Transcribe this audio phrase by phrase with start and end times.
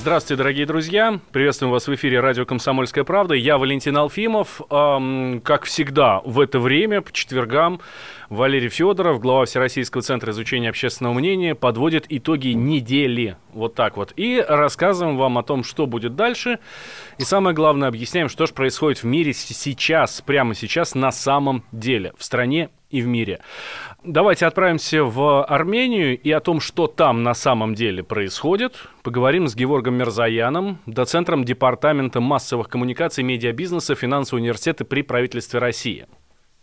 [0.00, 1.20] Здравствуйте, дорогие друзья.
[1.30, 3.34] Приветствуем вас в эфире радио «Комсомольская правда».
[3.34, 4.62] Я Валентин Алфимов.
[4.70, 7.82] Эм, как всегда, в это время, по четвергам,
[8.30, 13.36] Валерий Федоров, глава Всероссийского центра изучения общественного мнения, подводит итоги недели.
[13.52, 14.12] Вот так вот.
[14.14, 16.60] И рассказываем вам о том, что будет дальше.
[17.18, 22.12] И самое главное, объясняем, что же происходит в мире сейчас, прямо сейчас, на самом деле,
[22.16, 23.40] в стране и в мире.
[24.04, 28.76] Давайте отправимся в Армению и о том, что там на самом деле происходит.
[29.02, 36.06] Поговорим с Георгом Мерзаяном, доцентром Департамента массовых коммуникаций, медиабизнеса, финансового университета при правительстве России.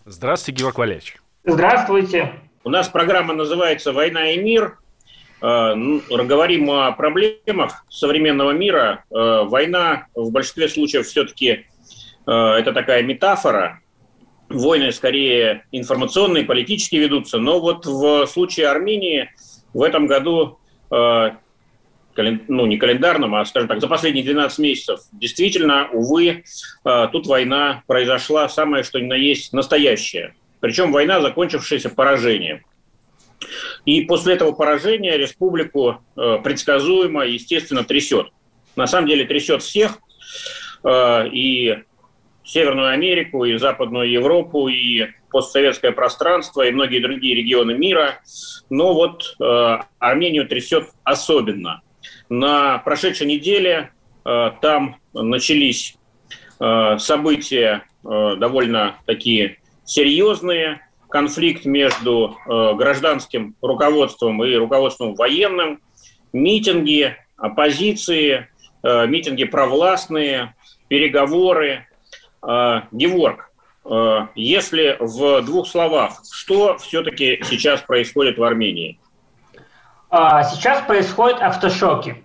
[0.06, 1.18] Здравствуйте, Георг Валерьевич.
[1.50, 2.34] Здравствуйте.
[2.66, 4.80] У нас программа называется «Война и мир».
[5.42, 9.06] Э, ну, Говорим о проблемах современного мира.
[9.10, 11.66] Э, Война в большинстве случаев все-таки
[12.28, 13.80] э, это такая метафора,
[14.50, 19.30] войны скорее информационные, политические ведутся, но вот в случае Армении
[19.74, 20.60] в этом году,
[20.90, 26.44] ну не календарном, а, скажем так, за последние 12 месяцев, действительно, увы,
[27.12, 30.34] тут война произошла самое что ни на есть настоящая.
[30.68, 32.66] Причем война, закончившаяся поражением.
[33.86, 38.28] И после этого поражения республику э, предсказуемо, естественно, трясет.
[38.76, 40.00] На самом деле трясет всех.
[40.86, 41.78] И
[42.44, 48.20] Северную Америку, и Западную Европу, и постсоветское пространство, и многие другие регионы мира.
[48.70, 51.82] Но вот э, Армению трясет особенно.
[52.28, 53.92] На прошедшей неделе
[54.26, 55.96] э, там начались
[56.60, 60.82] э, события э, довольно такие серьезные.
[61.10, 65.80] Конфликт между э, гражданским руководством и руководством военным,
[66.34, 68.50] митинги оппозиции,
[68.84, 70.54] э, митинги провластные,
[70.90, 71.88] переговоры,
[72.92, 73.48] Геворг,
[73.90, 79.00] а, если в двух словах, что все-таки сейчас происходит в Армении?
[80.10, 82.24] А, сейчас происходят автошоки.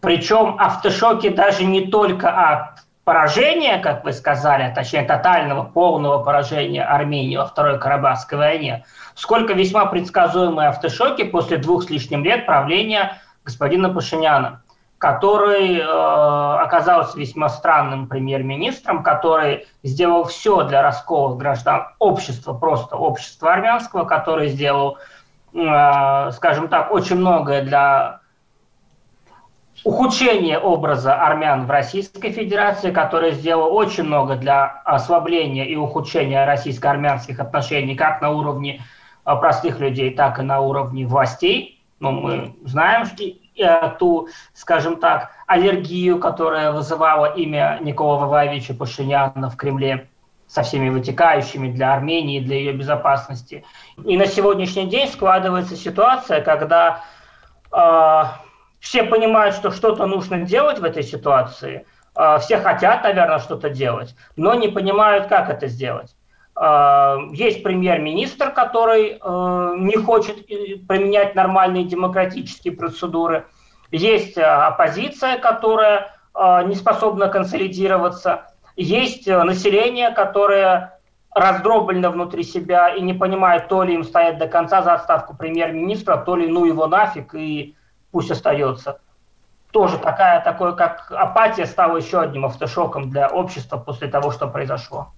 [0.00, 6.84] Причем автошоки даже не только от поражения, как вы сказали, а точнее тотального, полного поражения
[6.84, 8.84] Армении во Второй Карабахской войне,
[9.14, 14.62] сколько весьма предсказуемые автошоки после двух с лишним лет правления господина Пашиняна
[15.04, 23.52] который э, оказался весьма странным премьер-министром, который сделал все для раскола граждан общества, просто общества
[23.52, 24.96] армянского, который сделал,
[25.52, 28.20] э, скажем так, очень многое для
[29.82, 37.40] ухудшения образа армян в Российской Федерации, который сделал очень много для ослабления и ухудшения российско-армянских
[37.40, 38.82] отношений как на уровне
[39.26, 41.82] э, простых людей, так и на уровне властей.
[42.00, 43.24] Ну, мы знаем, что
[43.98, 50.08] ту, скажем так, аллергию, которая вызывала имя Никола Ваваевича Пашиняна в Кремле
[50.46, 53.64] со всеми вытекающими для Армении, для ее безопасности.
[54.04, 57.02] И на сегодняшний день складывается ситуация, когда
[57.72, 58.22] э,
[58.84, 64.14] все понимают, что что-то нужно делать в этой ситуации, э, все хотят, наверное, что-то делать,
[64.36, 66.14] но не понимают, как это сделать.
[66.54, 73.46] Э, есть премьер-министр, который э, не хочет применять нормальные демократические процедуры.
[73.90, 76.10] Есть э, оппозиция, которая
[76.66, 78.50] не способна консолидироваться.
[78.74, 80.98] Есть население, которое
[81.32, 86.16] раздроблено внутри себя и не понимает, то ли им стоять до конца за отставку премьер-министра,
[86.16, 87.76] то ли ну его нафиг и
[88.14, 89.00] пусть остается.
[89.72, 95.08] Тоже такая, такое, как апатия стала еще одним автошоком для общества после того, что произошло.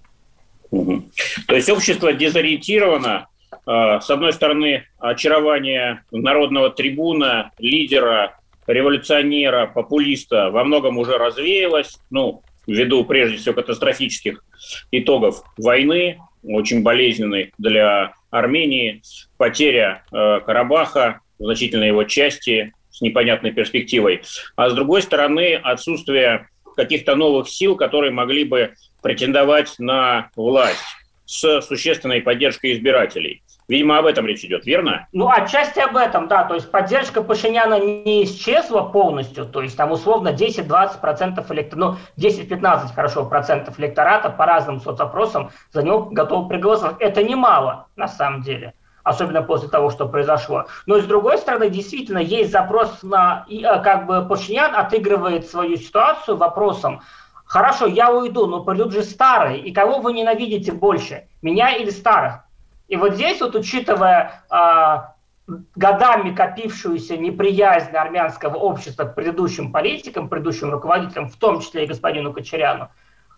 [0.71, 3.27] То есть общество дезориентировано.
[3.67, 12.41] А, с одной стороны, очарование народного трибуна, лидера, революционера, популиста во многом уже развеялось, ну,
[12.65, 14.43] ввиду прежде всего катастрофических
[14.89, 19.03] итогов войны, очень болезненной для Армении,
[19.37, 24.23] потеря э, Карабаха, значительной его части с непонятной перспективой.
[24.55, 30.83] А с другой стороны, отсутствие каких-то новых сил, которые могли бы претендовать на власть
[31.25, 33.43] с существенной поддержкой избирателей.
[33.67, 35.07] Видимо, об этом речь идет, верно?
[35.11, 36.45] Ну, отчасти об этом, да.
[36.45, 39.45] То есть поддержка Пашиняна не исчезла полностью.
[39.45, 45.51] То есть там условно 10-20 процентов электората, ну, 10-15, хорошо, процентов электората по разным соцопросам
[45.73, 46.95] за него готовы проголосовать.
[46.99, 48.73] Это немало, на самом деле.
[49.07, 50.65] Особенно после того, что произошло.
[50.85, 56.35] Но с другой стороны, действительно, есть запрос на, э, как бы Пашинян отыгрывает свою ситуацию
[56.35, 57.01] вопросом,
[57.45, 62.41] хорошо, я уйду, но придут же старые, и кого вы ненавидите больше, меня или старых?
[62.89, 65.13] И вот здесь вот, учитывая а,
[65.75, 72.33] годами копившуюся неприязнь армянского общества к предыдущим политикам, предыдущим руководителям, в том числе и господину
[72.33, 72.89] Кочеряну,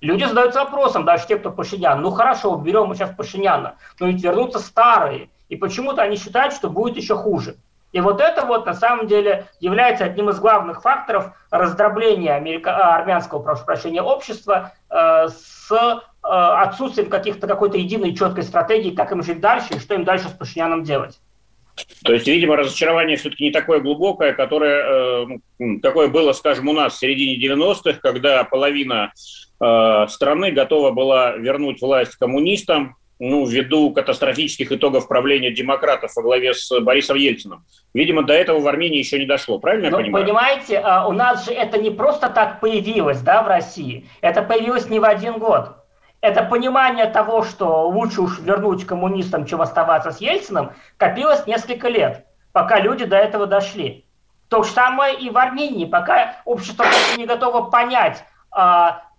[0.02, 4.24] люди задаются вопросом, даже те, кто Пашинян, ну хорошо, уберем мы сейчас Пашиняна, но ведь
[4.24, 7.58] вернутся старые, и почему-то они считают, что будет еще хуже.
[7.92, 12.76] И вот это вот на самом деле является одним из главных факторов раздробления америка...
[12.76, 19.12] А, армянского, прошу прощения, общества э, с э, отсутствием каких-то какой-то единой четкой стратегии, как
[19.12, 21.20] им жить дальше и что им дальше с Пашиняном делать.
[22.04, 25.30] То есть, видимо, разочарование все-таки не такое глубокое, которое,
[25.60, 29.12] э, какое было, скажем, у нас в середине 90-х, когда половина
[29.60, 36.54] э, страны готова была вернуть власть коммунистам, ну, ввиду катастрофических итогов правления демократов во главе
[36.54, 37.66] с Борисом Ельциным.
[37.94, 40.26] Видимо, до этого в Армении еще не дошло, правильно я ну, понимаю?
[40.26, 44.10] Понимаете, а, у нас же это не просто так появилось, да, в России.
[44.22, 45.76] Это появилось не в один год.
[46.22, 52.26] Это понимание того, что лучше уж вернуть коммунистам, чем оставаться с Ельциным, копилось несколько лет,
[52.54, 54.06] пока люди до этого дошли.
[54.50, 56.86] То же самое и в Армении, пока общество
[57.18, 58.24] не готово понять,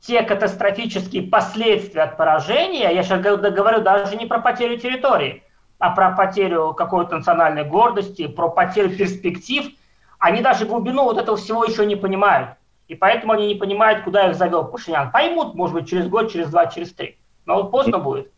[0.01, 5.43] те катастрофические последствия от поражения, я сейчас говорю даже не про потерю территории,
[5.79, 9.67] а про потерю какой-то национальной гордости, про потерю перспектив,
[10.19, 12.51] они даже глубину вот этого всего еще не понимают.
[12.89, 15.13] И поэтому они не понимают, куда их завел Пашинян.
[15.13, 17.17] Поймут, может быть, через год, через два, через три.
[17.47, 18.33] Но вот поздно будет.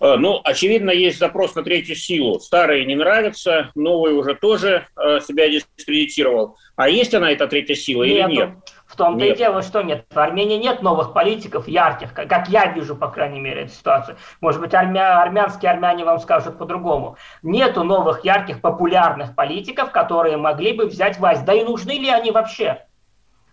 [0.00, 2.38] Э, ну, очевидно, есть запрос на третью силу.
[2.40, 6.56] Старые не нравятся, новые уже тоже э, себя дискредитировал.
[6.76, 8.30] А есть она, эта третья сила, Нету.
[8.30, 8.50] или нет?
[8.94, 10.06] В том-то и дело, что нет.
[10.08, 14.16] В Армении нет новых политиков ярких, как я вижу, по крайней мере, эту ситуацию.
[14.40, 15.20] Может быть, армя...
[15.20, 17.16] армянские армяне вам скажут по-другому.
[17.42, 21.44] Нету новых ярких популярных политиков, которые могли бы взять власть.
[21.44, 22.86] Да и нужны ли они вообще?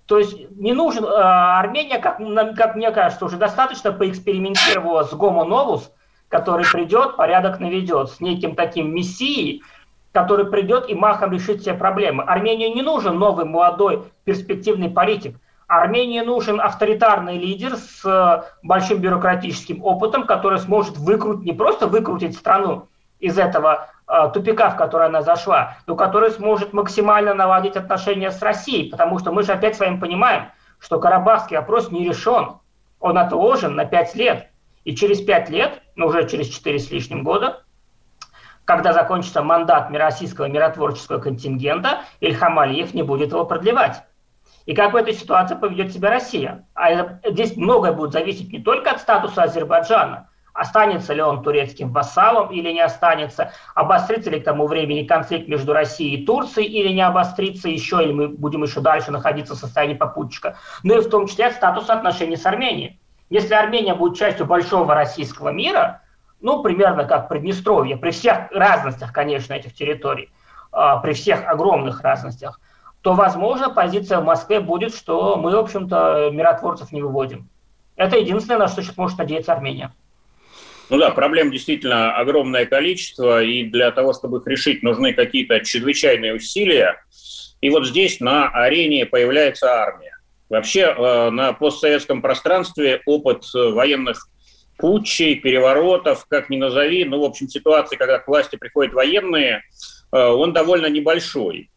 [0.05, 1.05] То есть не нужен...
[1.05, 2.19] Э, Армения, как,
[2.55, 5.91] как мне кажется, уже достаточно поэкспериментировала с Гомо Новус,
[6.27, 9.63] который придет, порядок наведет, с неким таким мессией,
[10.11, 12.23] который придет и махом решит все проблемы.
[12.23, 15.37] Армении не нужен новый, молодой, перспективный политик.
[15.67, 22.35] Армении нужен авторитарный лидер с э, большим бюрократическим опытом, который сможет выкрутить, не просто выкрутить
[22.35, 28.31] страну из этого э, тупика, в который она зашла, но который сможет максимально наладить отношения
[28.31, 30.47] с Россией, потому что мы же опять с вами понимаем,
[30.77, 32.57] что Карабахский вопрос не решен,
[32.99, 34.49] он отложен на 5 лет.
[34.83, 37.63] И через 5 лет, ну уже через 4 с лишним года,
[38.71, 44.01] когда закончится мандат российского миротворческого контингента, Ильхам Алиев не будет его продлевать.
[44.65, 46.65] И как в этой ситуации поведет себя Россия?
[46.73, 52.49] А здесь многое будет зависеть не только от статуса Азербайджана, останется ли он турецким вассалом
[52.53, 57.01] или не останется, обострится ли к тому времени конфликт между Россией и Турцией или не
[57.01, 61.27] обострится еще, или мы будем еще дальше находиться в состоянии попутчика, ну и в том
[61.27, 63.01] числе от статуса отношений с Арменией.
[63.29, 66.03] Если Армения будет частью большого российского мира,
[66.41, 70.29] ну, примерно как Приднестровье, при всех разностях, конечно, этих территорий,
[70.71, 72.59] а, при всех огромных разностях,
[73.01, 77.49] то, возможно, позиция в Москве будет, что мы, в общем-то, миротворцев не выводим.
[77.95, 79.93] Это единственное, на что сейчас может надеяться Армения.
[80.89, 86.35] Ну да, проблем действительно огромное количество, и для того, чтобы их решить, нужны какие-то чрезвычайные
[86.35, 87.03] усилия.
[87.61, 90.17] И вот здесь на арене появляется армия.
[90.49, 94.27] Вообще э, на постсоветском пространстве опыт военных
[94.81, 99.61] путчей, переворотов, как ни назови, ну, в общем, ситуации, когда к власти приходят военные,
[100.11, 101.69] э, он довольно небольшой.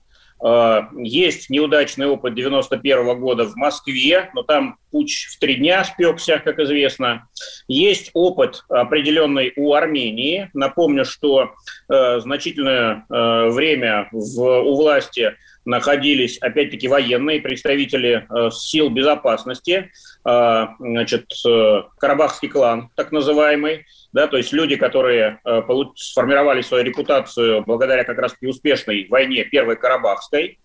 [0.42, 6.40] Э, есть неудачный опыт 91 года в Москве, но там путь в три дня спекся,
[6.42, 7.28] как известно.
[7.68, 10.50] Есть опыт определенный у Армении.
[10.54, 11.52] Напомню, что
[11.88, 15.34] э, значительное время в, у власти
[15.64, 19.90] находились, опять-таки, военные представители э, сил безопасности,
[20.26, 25.62] э, значит, э, Карабахский клан, так называемый, да, то есть люди, которые э,
[25.96, 30.58] сформировали свою репутацию благодаря как раз-таки успешной войне Первой Карабахской.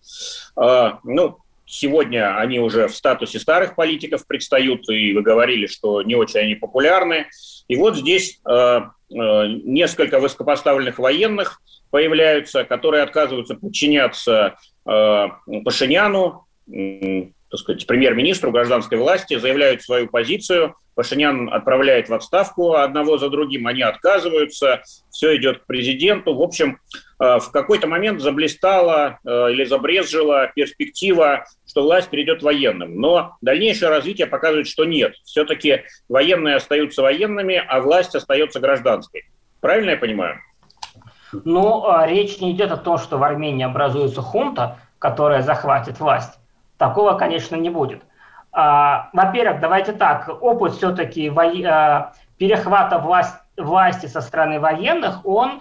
[0.56, 1.38] Э, ну,
[1.70, 6.54] сегодня они уже в статусе старых политиков предстают, и вы говорили, что не очень они
[6.56, 7.26] популярны.
[7.68, 16.46] И вот здесь э, э, несколько высокопоставленных военных появляются, которые отказываются подчиняться Пашиняну,
[17.50, 20.76] так сказать, премьер-министру гражданской власти, заявляют свою позицию.
[20.94, 26.34] Пашинян отправляет в отставку одного за другим, они отказываются, все идет к президенту.
[26.34, 26.78] В общем,
[27.18, 33.00] э, в какой-то момент заблистала э, или забрезжила перспектива, что власть перейдет военным.
[33.00, 35.14] Но дальнейшее развитие показывает, что нет.
[35.24, 39.24] Все-таки военные остаются военными, а власть остается гражданской.
[39.60, 40.38] Правильно я понимаю?
[41.32, 46.38] Но речь не идет о том, что в Армении образуется хунта, которая захватит власть.
[46.76, 48.02] Такого, конечно, не будет.
[48.52, 51.30] Во-первых, давайте так, опыт все-таки
[52.38, 55.60] перехвата власть, власти со стороны военных, он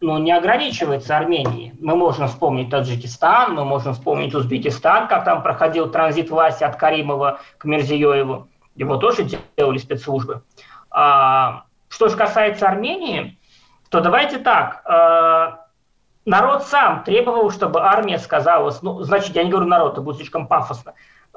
[0.00, 1.74] ну, не ограничивается Арменией.
[1.80, 7.38] Мы можем вспомнить Таджикистан, мы можем вспомнить Узбекистан, как там проходил транзит власти от Каримова
[7.58, 8.48] к Мерзиёеву.
[8.74, 10.42] Его тоже делали спецслужбы.
[10.90, 13.38] А, что же касается Армении,
[13.92, 14.82] то давайте так.
[14.84, 15.66] А,
[16.24, 20.48] народ сам требовал, чтобы армия сказала, ну, значит, я не говорю народ, это будет слишком
[20.48, 20.94] пафосно,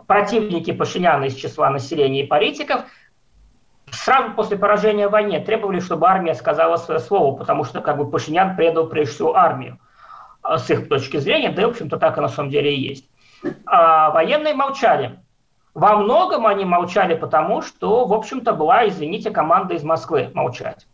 [0.07, 2.81] противники Пашиняна из числа населения и политиков–
[3.91, 8.09] сразу после поражения в войне требовали, чтобы армия сказала свое слово, потому что как бы
[8.09, 9.79] Пашинян предал прежде всего армию
[10.41, 12.79] а, с их точки зрения, да и, в общем-то, так и на самом деле и
[12.79, 13.09] есть.
[13.65, 15.19] А военные молчали.
[15.73, 20.87] Во многом они молчали потому, что, в общем-то, была, извините, команда из Москвы молчать.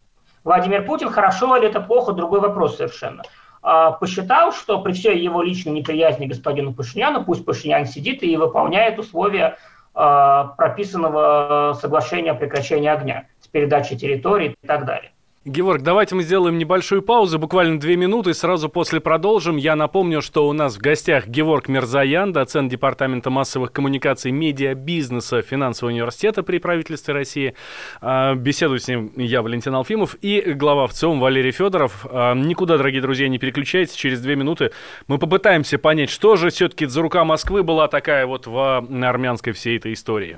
[0.43, 3.23] Владимир Путин, хорошо или это плохо, другой вопрос совершенно.
[3.61, 8.97] А, посчитал, что при всей его личной неприязни господину Пашиняну, пусть Пашинян сидит и выполняет
[8.97, 9.57] условия
[9.93, 15.11] Э, прописанного соглашения о прекращении огня с передачей территорий и так далее.
[15.43, 19.57] Георг, давайте мы сделаем небольшую паузу, буквально две минуты, сразу после продолжим.
[19.57, 25.93] Я напомню, что у нас в гостях Георг Мирзаян, доцент Департамента массовых коммуникаций, медиабизнеса Финансового
[25.93, 27.55] университета при правительстве России.
[28.01, 32.05] А, беседую с ним я, Валентин Алфимов, и глава ВЦИОМ Валерий Федоров.
[32.07, 34.69] А, никуда, дорогие друзья, не переключайтесь, через две минуты
[35.07, 39.79] мы попытаемся понять, что же все-таки за рука Москвы была такая вот в армянской всей
[39.79, 40.37] этой истории.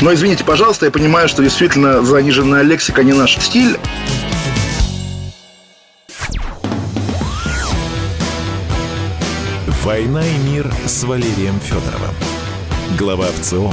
[0.00, 3.78] Но извините, пожалуйста, я понимаю, что действительно заниженная лексика не наш стиль.
[9.84, 12.14] «Война и мир» с Валерием Федоровым.
[12.98, 13.72] Глава ВЦО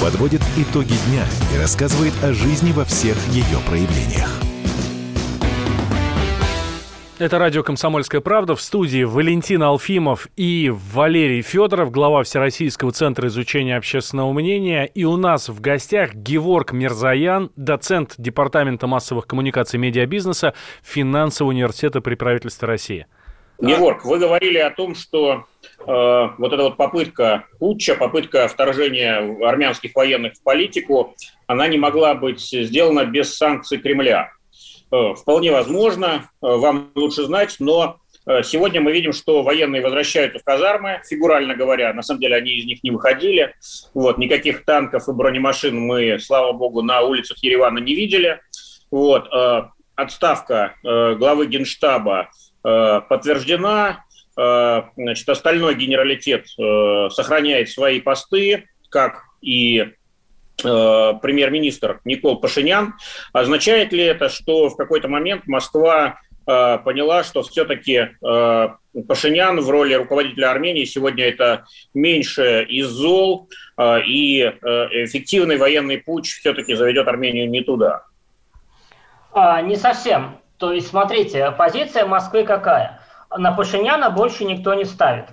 [0.00, 1.24] подводит итоги дня
[1.54, 4.49] и рассказывает о жизни во всех ее проявлениях.
[7.20, 8.56] Это радио «Комсомольская правда».
[8.56, 14.86] В студии Валентин Алфимов и Валерий Федоров, глава Всероссийского центра изучения общественного мнения.
[14.86, 22.00] И у нас в гостях Геворг Мирзаян, доцент Департамента массовых коммуникаций и медиабизнеса Финансового университета
[22.00, 23.06] при правительстве России.
[23.60, 25.44] Геворг, вы говорили о том, что
[25.78, 31.14] э, вот эта вот попытка путча, попытка вторжения армянских военных в политику,
[31.46, 34.32] она не могла быть сделана без санкций Кремля.
[34.92, 40.40] Э, вполне возможно, э, вам лучше знать, но э, сегодня мы видим, что военные возвращаются
[40.40, 43.54] в казармы, фигурально говоря, на самом деле они из них не выходили.
[43.94, 48.40] Вот, никаких танков и бронемашин мы, слава богу, на улицах Еревана не видели.
[48.90, 49.28] Вот,
[49.94, 52.30] отставка главы Генштаба
[52.60, 54.04] подтверждена,
[54.34, 56.48] значит, остальной генералитет
[57.14, 59.92] сохраняет свои посты, как и
[60.62, 62.94] премьер-министр Никол Пашинян.
[63.32, 68.68] Означает ли это, что в какой-то момент Москва э, поняла, что все-таки э,
[69.08, 71.64] Пашинян в роли руководителя Армении сегодня это
[71.94, 73.48] меньше из зол,
[73.80, 78.02] и эффективный военный путь все-таки заведет Армению не туда?
[79.32, 80.38] А, не совсем.
[80.58, 83.00] То есть, смотрите, позиция Москвы какая?
[83.36, 85.26] На Пашиняна больше никто не ставит.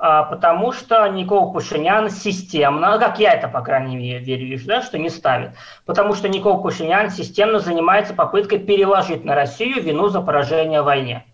[0.00, 4.96] А, потому что Никол Пашинян системно, как я это, по крайней мере, вижу, да, что
[4.96, 5.50] не ставит,
[5.86, 11.26] потому что Никол Пашинян системно занимается попыткой переложить на Россию вину за поражение в войне.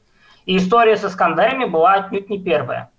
[0.46, 2.90] И история с Искандарами была отнюдь не первая.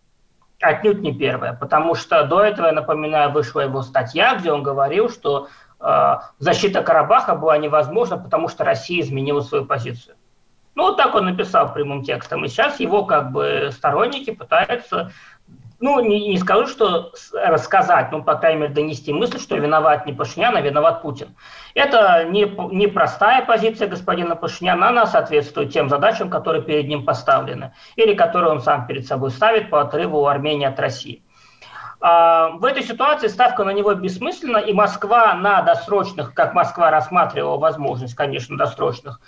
[0.61, 5.09] Отнюдь не первая, потому что до этого, я напоминаю, вышла его статья, где он говорил,
[5.09, 5.47] что
[5.79, 10.15] э, защита Карабаха была невозможна, потому что Россия изменила свою позицию.
[10.75, 12.43] Ну, вот так он написал прямым текстом.
[12.43, 15.11] И сейчас его как бы сторонники пытаются
[15.79, 20.13] ну, не, не скажу, что рассказать, но, по крайней мере, донести мысль, что виноват не
[20.13, 21.35] Пашинян, а виноват Путин.
[21.73, 27.73] Это не, не простая позиция господина Пашиняна, она соответствует тем задачам, которые перед ним поставлены,
[27.95, 31.23] или которые он сам перед собой ставит по отрыву Армении от России.
[32.01, 37.57] А, в этой ситуации ставка на него бессмысленна, и Москва на досрочных, как Москва рассматривала
[37.57, 39.19] возможность, конечно, досрочных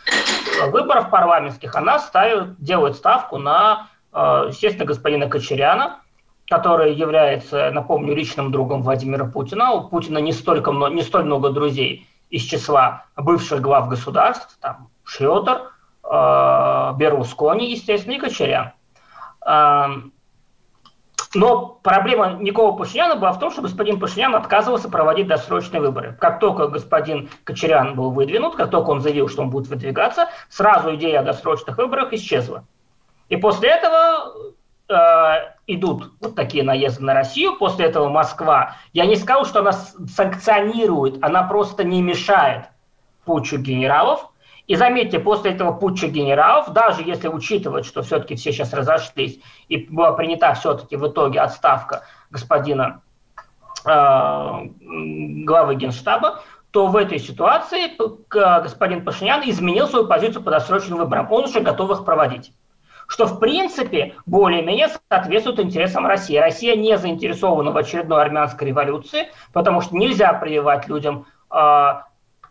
[0.70, 6.01] выборов парламентских, она ставит, делает ставку на, а, естественно, господина Кочеряна,
[6.50, 9.74] который является, напомню, личным другом Владимира Путина.
[9.74, 15.72] У Путина не, столько, не столь много друзей из числа бывших глав государств, там Шредер,
[16.04, 18.74] э, Берлускони, естественно, и Кочерян.
[19.46, 20.12] Эм,
[21.34, 26.18] но проблема Никола Пашиняна была в том, что господин Пашинян отказывался проводить досрочные выборы.
[26.20, 30.96] Как только господин Кочерян был выдвинут, как только он заявил, что он будет выдвигаться, сразу
[30.96, 32.66] идея о досрочных выборах исчезла.
[33.30, 34.54] И после этого
[34.89, 34.94] э,
[35.67, 37.58] идут вот такие наезды на Россию.
[37.58, 42.65] После этого Москва, я не сказал, что она санкционирует, она просто не мешает
[43.25, 44.29] путчу генералов.
[44.67, 49.39] И заметьте, после этого путча генералов, даже если учитывать, что все-таки все сейчас разошлись,
[49.70, 53.01] и была принята все-таки в итоге отставка господина
[53.86, 53.89] э,
[55.46, 56.41] главы генштаба,
[56.72, 57.94] то в этой ситуации
[58.29, 61.32] господин Пашинян изменил свою позицию по досрочным выборам.
[61.32, 62.51] Он уже готов их проводить
[63.07, 66.37] что в принципе более-менее соответствует интересам России.
[66.37, 71.93] Россия не заинтересована в очередной армянской революции, потому что нельзя прививать людям э,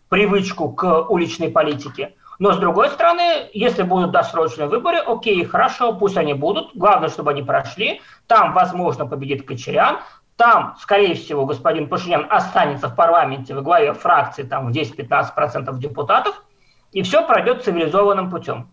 [0.08, 2.14] привычку к уличной политике.
[2.38, 6.70] Но с другой стороны, если будут досрочные выборы, окей, хорошо, пусть они будут.
[6.74, 8.02] Главное, чтобы они прошли.
[8.26, 10.00] Там, возможно, победит Кочерян.
[10.36, 16.42] Там, скорее всего, господин Пашинян останется в парламенте во главе фракции там, в 10-15% депутатов.
[16.92, 18.70] И все пройдет цивилизованным путем.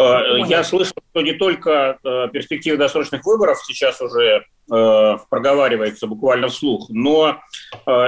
[0.00, 6.48] Э, я слышал, что не только э, перспектива досрочных выборов сейчас уже э, проговаривается буквально
[6.48, 7.40] вслух, но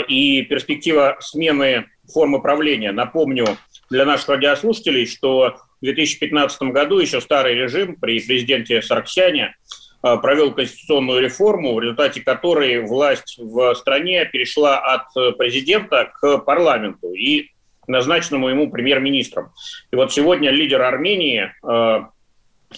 [0.08, 2.92] и перспектива смены формы правления.
[2.92, 3.46] Напомню
[3.90, 9.54] для наших радиослушателей, что в 2015 году еще старый режим при президенте Сарксяне
[10.00, 17.12] провел конституционную реформу, в результате которой власть в стране перешла от президента к парламенту.
[17.12, 17.50] И
[17.86, 19.52] назначенному ему премьер-министром.
[19.90, 22.04] И вот сегодня лидер Армении э,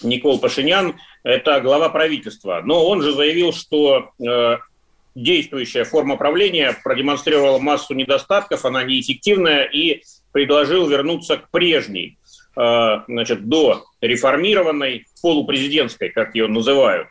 [0.03, 2.61] Никол Пашинян– это глава правительства.
[2.63, 4.57] Но он же заявил, что э,
[5.13, 12.17] действующая форма правления продемонстрировала массу недостатков, она неэффективная, и предложил вернуться к прежней,
[12.57, 17.07] э, значит, до реформированной полупрезидентской, как ее называют.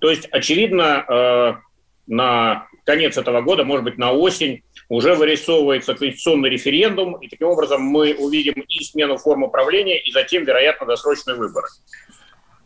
[0.00, 1.60] То есть, очевидно,
[2.08, 7.80] на конец этого года, может быть, на осень, уже вырисовывается конституционный референдум, и таким образом
[7.80, 11.66] мы увидим и смену формы правления, и затем, вероятно, досрочные выборы.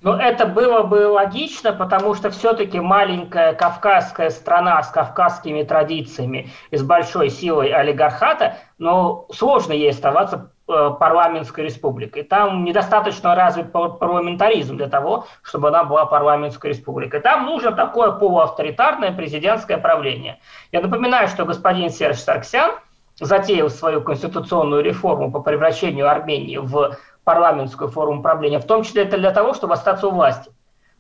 [0.03, 6.77] Но это было бы логично, потому что все-таки маленькая кавказская страна с кавказскими традициями и
[6.77, 12.25] с большой силой олигархата, но сложно ей оставаться парламентской республикой.
[12.25, 17.21] Там недостаточно развит парламентаризм для того, чтобы она была парламентской республикой.
[17.21, 20.41] Там нужно такое полуавторитарное президентское правление.
[20.73, 22.73] Я напоминаю, что господин Серж Сарксян
[23.21, 29.19] затеял свою конституционную реформу по превращению Армении в парламентскую форму правления, в том числе это
[29.19, 30.51] для того, чтобы остаться у власти.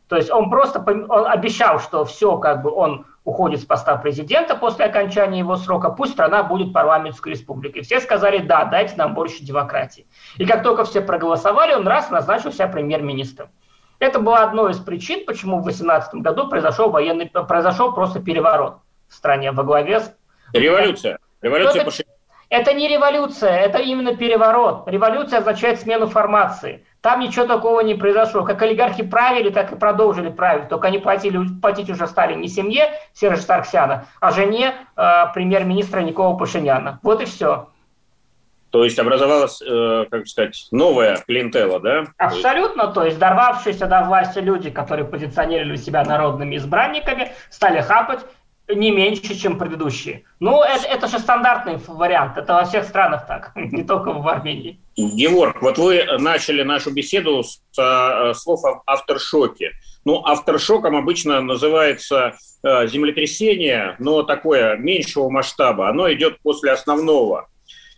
[0.08, 4.54] То есть он просто он обещал, что все, как бы он уходит с поста президента
[4.54, 7.82] после окончания его срока, пусть страна будет парламентской республикой.
[7.82, 10.06] Все сказали, да, дайте нам больше демократии.
[10.38, 13.48] И как только все проголосовали, он раз назначил себя премьер-министром.
[13.98, 19.14] Это было одной из причин, почему в 2018 году произошел военный, произошел просто переворот в
[19.14, 20.14] стране во главе с...
[20.52, 21.18] Революция.
[21.42, 21.90] Революция это,
[22.48, 24.86] это не революция, это именно переворот.
[24.86, 26.86] Революция означает смену формации.
[27.06, 28.42] Там ничего такого не произошло.
[28.42, 30.68] Как олигархи правили, так и продолжили править.
[30.68, 36.36] Только они платили, платить уже стали не семье Сержа Сарксяна, а жене э, премьер-министра Никола
[36.36, 36.98] Пашиняна.
[37.04, 37.68] Вот и все.
[38.70, 42.06] То есть образовалась, э, как сказать, новая клиентела, да?
[42.18, 42.88] Абсолютно.
[42.88, 48.18] То есть дорвавшиеся до власти люди, которые позиционировали себя народными избранниками, стали хапать
[48.68, 50.24] не меньше, чем предыдущие.
[50.40, 52.36] Ну, это, это же стандартный вариант.
[52.36, 54.80] Это во всех странах так, не только в Армении.
[54.96, 59.72] Георг, вот вы начали нашу беседу с э, слов авторшоке.
[60.04, 65.88] Ну, авторшоком обычно называется э, землетрясение, но такое меньшего масштаба.
[65.88, 67.48] Оно идет после основного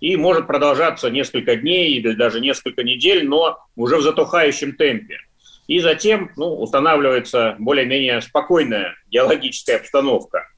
[0.01, 5.19] и может продолжаться несколько дней или даже несколько недель, но уже в затухающем темпе.
[5.67, 10.49] И затем ну, устанавливается более-менее спокойная геологическая обстановка.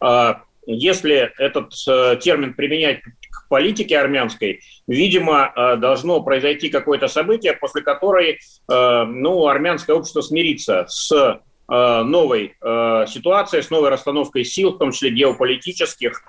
[0.00, 7.52] А, если этот э, термин применять к политике армянской, видимо, э, должно произойти какое-то событие,
[7.54, 12.54] после которой э, ну, армянское общество смирится с новой
[13.08, 16.22] ситуацией, с новой расстановкой сил, в том числе геополитических,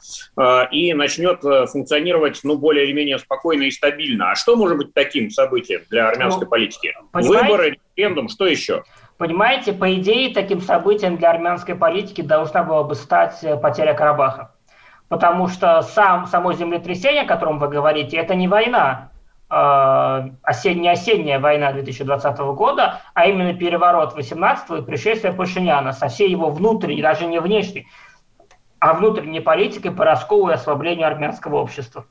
[0.71, 4.31] и начнет функционировать ну, более или менее спокойно и стабильно.
[4.31, 6.93] А что может быть таким событием для армянской ну, политики?
[7.11, 7.43] Понимаете?
[7.43, 8.85] Выборы, референдум, что еще?
[9.17, 14.51] Понимаете, по идее, таким событием для армянской политики должна была бы стать э, потеря Карабаха.
[15.07, 19.11] Потому что сам, само землетрясение, о котором вы говорите, это не война.
[19.49, 26.49] Э, осенне-осенняя война 2020 года, а именно переворот 18 и пришествие Пашиняна со всей его
[26.49, 27.87] внутренней, даже не внешней,
[28.79, 32.05] а внутренней политикой по расколу и ослаблению армянского общества.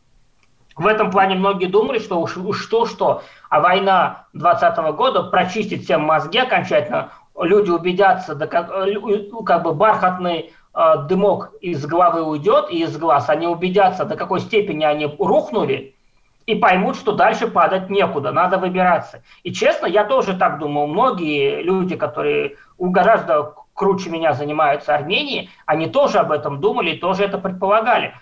[0.76, 6.02] В этом плане многие думали, что уж, уж что-что, а война 2020 года прочистит всем
[6.02, 7.10] мозги окончательно,
[7.40, 8.72] люди убедятся, да как,
[9.46, 14.40] как бы бархатный э, дымок из головы уйдет и из глаз, они убедятся, до какой
[14.40, 15.94] степени они рухнули,
[16.46, 19.22] и поймут, что дальше падать некуда, надо выбираться.
[19.44, 20.86] И честно, я тоже так думал.
[20.86, 27.24] Многие люди, которые гораздо круче меня занимаются Арменией, они тоже об этом думали и тоже
[27.24, 28.14] это предполагали.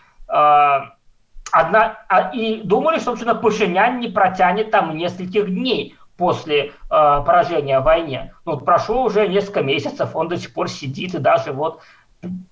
[1.52, 7.80] Одна, а, и думали, что, собственно, Пашинян не протянет там нескольких дней после э, поражения
[7.80, 8.34] в войне.
[8.46, 11.80] Ну, прошло уже несколько месяцев, он до сих пор сидит и даже вот,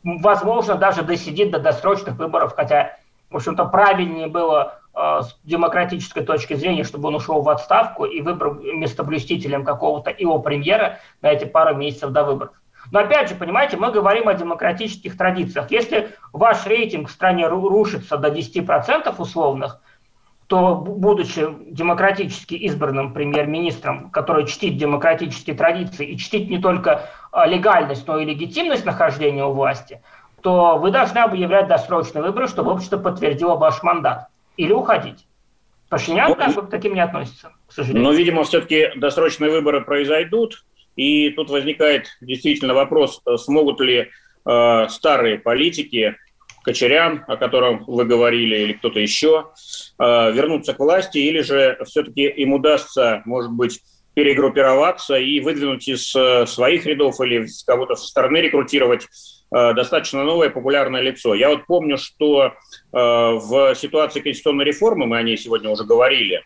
[0.05, 2.97] возможно, даже досидит до досрочных выборов, хотя,
[3.31, 8.21] в общем-то, правильнее было э, с демократической точки зрения, чтобы он ушел в отставку и
[8.21, 12.53] выбрал местоблюстителем какого-то его премьера на эти пару месяцев до выборов.
[12.91, 15.71] Но опять же, понимаете, мы говорим о демократических традициях.
[15.71, 19.81] Если ваш рейтинг в стране рушится до 10% условных,
[20.47, 28.05] то, будучи демократически избранным премьер-министром, который чтит демократические традиции и чтит не только а, легальность,
[28.09, 30.03] но и легитимность нахождения у власти,
[30.43, 34.27] то вы должны объявлять досрочные выборы, чтобы общество подтвердило ваш мандат.
[34.57, 35.25] Или уходить.
[35.89, 38.05] Пашинян ну, как бы к таким не относится, к сожалению.
[38.05, 40.65] Но, видимо, все-таки досрочные выборы произойдут.
[40.97, 44.11] И тут возникает действительно вопрос, смогут ли
[44.45, 46.17] э, старые политики
[46.63, 49.51] Кочерян, о котором вы говорили, или кто-то еще,
[49.99, 53.81] э, вернуться к власти, или же все-таки им удастся, может быть,
[54.15, 60.51] перегруппироваться и выдвинуть из э, своих рядов или кого-то со стороны рекрутировать э, достаточно новое
[60.51, 61.35] популярное лицо.
[61.35, 62.55] Я вот помню, что
[62.93, 66.43] в ситуации конституционной реформы, мы о ней сегодня уже говорили,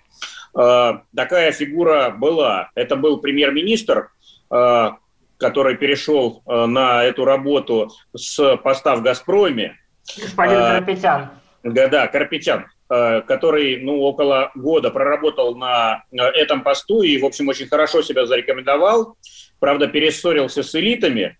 [0.52, 2.70] такая фигура была.
[2.74, 4.10] Это был премьер-министр,
[4.48, 9.76] который перешел на эту работу с поста в «Газпроме»,
[10.16, 11.30] Господин а, Карапетян.
[11.62, 17.24] Да, да, Карапетян, э, который ну, около года проработал на э, этом посту и, в
[17.24, 19.16] общем, очень хорошо себя зарекомендовал.
[19.60, 21.38] Правда, перессорился с элитами,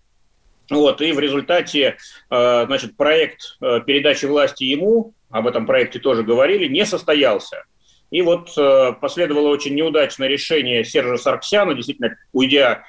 [0.69, 1.97] вот, и в результате,
[2.31, 7.63] э, значит, проект передачи власти ему, об этом проекте тоже говорили, не состоялся.
[8.11, 8.55] И вот
[9.01, 12.83] последовало очень неудачное решение Сержа Сарксяна, действительно, уйдя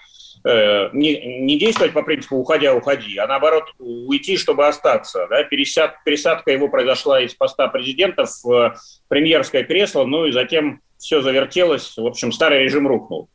[0.46, 5.26] Э, не, не действовать по принципу «уходя, уходи», а наоборот уйти, чтобы остаться.
[5.28, 5.42] Да?
[5.42, 8.76] Пересяд, пересадка его произошла из поста президента в
[9.08, 13.28] премьерское кресло, ну и затем все завертелось, в общем, старый режим рухнул.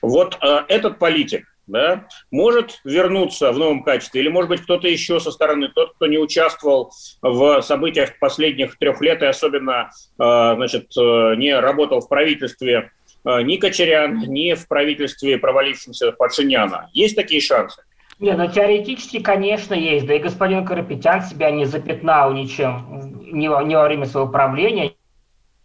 [0.00, 5.20] Вот э, этот политик, да, может вернуться в новом качестве, или, может быть, кто-то еще
[5.20, 10.86] со стороны, тот, кто не участвовал в событиях последних трех лет и особенно, э, значит,
[10.96, 16.90] э, не работал в правительстве Э, ни Кочерян, ни в правительстве провалившемся Пашиняна.
[16.92, 17.82] Есть такие шансы?
[18.20, 20.06] Не, ну теоретически, конечно, есть.
[20.06, 24.92] Да и господин Карапетян себя не запятнал ничем ни, ни во время своего правления,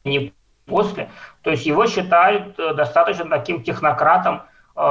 [0.04, 0.34] ни
[0.66, 1.10] после.
[1.44, 4.44] То есть его считают э, достаточно таким технократом,
[4.76, 4.82] э,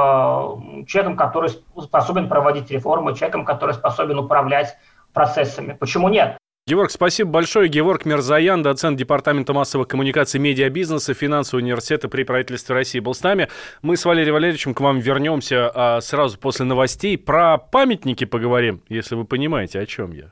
[0.87, 4.77] человеком, который способен проводить реформы, человеком, который способен управлять
[5.13, 5.73] процессами.
[5.73, 6.37] Почему нет?
[6.67, 7.67] Георг, спасибо большое.
[7.67, 13.47] Георг Мерзаян, доцент Департамента массовых коммуникаций медиабизнеса финансового университета при правительстве России был с нами.
[13.81, 17.17] Мы с Валерием Валерьевичем к вам вернемся а, сразу после новостей.
[17.17, 20.31] Про памятники поговорим, если вы понимаете, о чем я.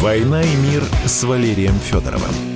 [0.00, 2.55] «Война и мир» с Валерием Федоровым.